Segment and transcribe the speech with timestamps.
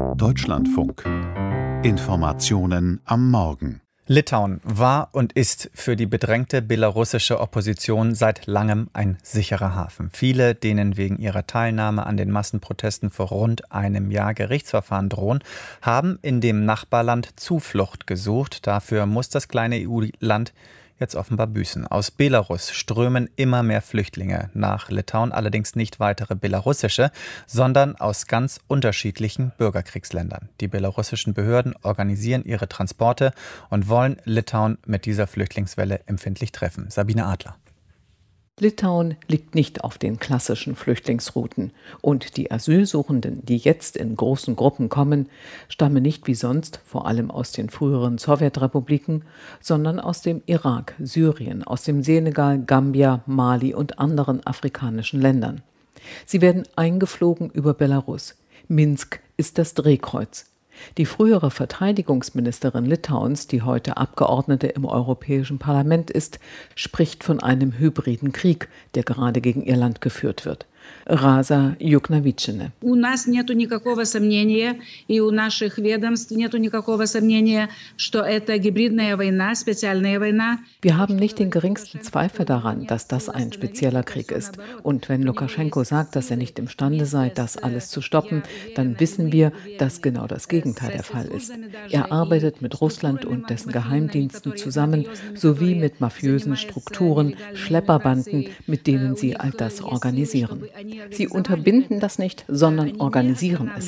[0.00, 1.04] Deutschlandfunk.
[1.84, 3.80] Informationen am Morgen.
[4.06, 10.10] Litauen war und ist für die bedrängte belarussische Opposition seit langem ein sicherer Hafen.
[10.12, 15.44] Viele, denen wegen ihrer Teilnahme an den Massenprotesten vor rund einem Jahr Gerichtsverfahren drohen,
[15.82, 18.66] haben in dem Nachbarland Zuflucht gesucht.
[18.66, 20.52] Dafür muss das kleine EU-Land
[21.00, 21.86] jetzt offenbar büßen.
[21.86, 27.10] Aus Belarus strömen immer mehr Flüchtlinge nach Litauen, allerdings nicht weitere belarussische,
[27.46, 30.50] sondern aus ganz unterschiedlichen Bürgerkriegsländern.
[30.60, 33.32] Die belarussischen Behörden organisieren ihre Transporte
[33.70, 36.90] und wollen Litauen mit dieser Flüchtlingswelle empfindlich treffen.
[36.90, 37.56] Sabine Adler.
[38.60, 44.88] Litauen liegt nicht auf den klassischen Flüchtlingsrouten und die Asylsuchenden, die jetzt in großen Gruppen
[44.88, 45.28] kommen,
[45.68, 49.24] stammen nicht wie sonst vor allem aus den früheren Sowjetrepubliken,
[49.60, 55.62] sondern aus dem Irak, Syrien, aus dem Senegal, Gambia, Mali und anderen afrikanischen Ländern.
[56.26, 58.34] Sie werden eingeflogen über Belarus.
[58.68, 60.46] Minsk ist das Drehkreuz.
[60.98, 66.38] Die frühere Verteidigungsministerin Litauens, die heute Abgeordnete im Europäischen Parlament ist,
[66.74, 70.66] spricht von einem hybriden Krieg, der gerade gegen ihr Land geführt wird.
[71.05, 72.71] Раза Юкнавичина.
[72.81, 79.15] У нас нет никакого сомнения, и у наших ведомств нет никакого сомнения, что это гибридная
[79.15, 80.59] война, специальная война.
[80.81, 84.57] Wir haben nicht den geringsten Zweifel daran, dass das ein spezieller Krieg ist.
[84.81, 88.41] Und wenn Lukaschenko sagt, dass er nicht imstande sei, das alles zu stoppen,
[88.75, 91.53] dann wissen wir, dass genau das Gegenteil der Fall ist.
[91.91, 99.15] Er arbeitet mit Russland und dessen Geheimdiensten zusammen, sowie mit mafiösen Strukturen, Schlepperbanden, mit denen
[99.15, 100.63] sie all das organisieren.
[101.10, 103.86] Sie unterbinden das nicht, sondern organisieren es.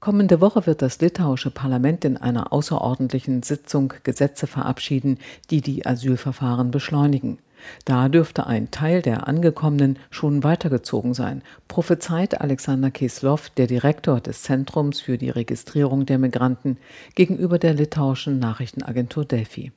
[0.00, 5.18] Kommende Woche wird das litauische Parlament in einer außerordentlichen Sitzung Gesetze verabschieden,
[5.50, 7.38] die die Asylverfahren beschleunigen.
[7.84, 14.42] Da dürfte ein Teil der Angekommenen schon weitergezogen sein, prophezeit Alexander Kislov, der Direktor des
[14.42, 16.78] Zentrums für die Registrierung der Migranten,
[17.14, 19.72] gegenüber der litauischen Nachrichtenagentur Delphi.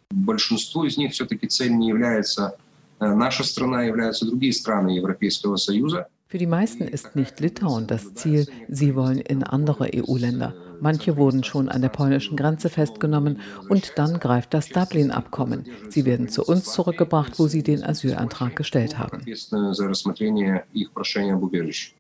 [3.01, 6.07] наша страна являются другие страны Европейского Союза.
[6.27, 10.53] Für die meisten ist nicht Litauen das Ziel, sie wollen in andere EU-Länder.
[10.81, 15.65] Manche wurden schon an der polnischen Grenze festgenommen und dann greift das Dublin-Abkommen.
[15.89, 19.25] Sie werden zu uns zurückgebracht, wo sie den Asylantrag gestellt haben.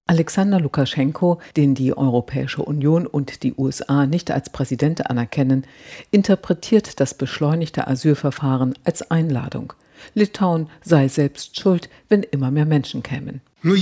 [0.06, 5.64] Alexander Lukaschenko, den die Europäische Union und die USA nicht als Präsident anerkennen,
[6.10, 9.74] interpretiert das beschleunigte Asylverfahren als Einladung.
[10.13, 13.41] Litauen sei selbst schuld, wenn immer mehr Menschen kämen.
[13.61, 13.75] Wenn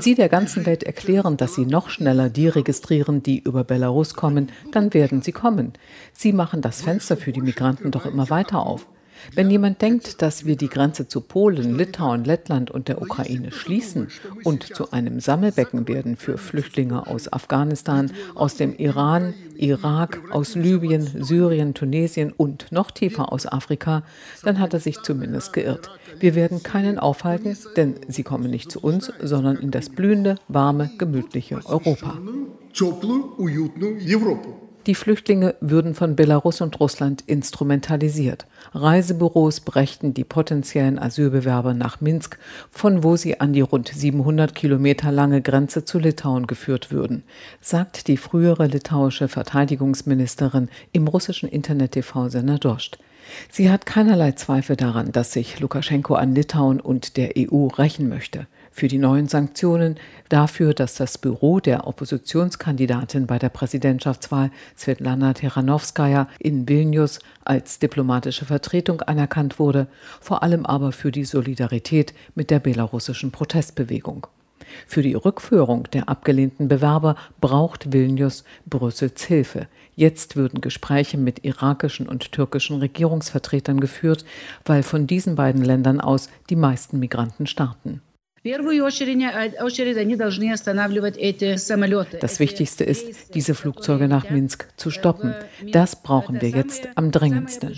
[0.00, 4.50] Sie der ganzen Welt erklären, dass Sie noch schneller die registrieren, die über Belarus kommen,
[4.72, 5.74] dann werden sie kommen.
[6.12, 8.88] Sie machen das Fenster für die Migranten doch immer weiter auf.
[9.34, 14.08] Wenn jemand denkt, dass wir die Grenze zu Polen, Litauen, Lettland und der Ukraine schließen
[14.44, 21.24] und zu einem Sammelbecken werden für Flüchtlinge aus Afghanistan, aus dem Iran, Irak, aus Libyen,
[21.24, 24.02] Syrien, Tunesien und noch tiefer aus Afrika,
[24.42, 25.90] dann hat er sich zumindest geirrt.
[26.20, 30.90] Wir werden keinen aufhalten, denn sie kommen nicht zu uns, sondern in das blühende, warme,
[30.98, 32.18] gemütliche Europa.
[34.86, 38.46] Die Flüchtlinge würden von Belarus und Russland instrumentalisiert.
[38.72, 42.38] Reisebüros brächten die potenziellen Asylbewerber nach Minsk,
[42.70, 47.22] von wo sie an die rund 700 Kilometer lange Grenze zu Litauen geführt würden,
[47.60, 52.98] sagt die frühere litauische Verteidigungsministerin im russischen Internet-TV-Sender Dost.
[53.50, 58.46] Sie hat keinerlei Zweifel daran, dass sich Lukaschenko an Litauen und der EU rächen möchte
[58.78, 59.96] für die neuen Sanktionen,
[60.28, 68.44] dafür, dass das Büro der Oppositionskandidatin bei der Präsidentschaftswahl Svetlana Teranowskaja in Vilnius als diplomatische
[68.44, 69.88] Vertretung anerkannt wurde,
[70.20, 74.28] vor allem aber für die Solidarität mit der belarussischen Protestbewegung.
[74.86, 79.66] Für die Rückführung der abgelehnten Bewerber braucht Vilnius Brüssels Hilfe.
[79.96, 84.24] Jetzt würden Gespräche mit irakischen und türkischen Regierungsvertretern geführt,
[84.64, 88.02] weil von diesen beiden Ländern aus die meisten Migranten starten.
[92.20, 95.34] Das Wichtigste ist, diese Flugzeuge nach Minsk zu stoppen.
[95.72, 97.72] Das brauchen wir jetzt am drängendsten.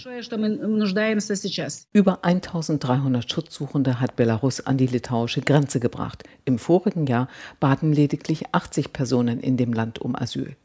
[1.93, 6.25] Über 1300 Schutzsuchende hat Belarus an die litauische Grenze gebracht.
[6.45, 7.29] Im vorigen Jahr
[7.59, 10.57] baten lediglich 80 Personen in dem Land um Asyl.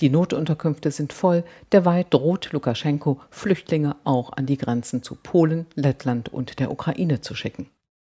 [0.00, 6.28] Die Notunterkünfte sind voll, derweil droht Lukaschenko, Flüchtlinge auch an die Grenzen zu Polen, Lettland
[6.28, 7.68] und der Ukraine zu schicken.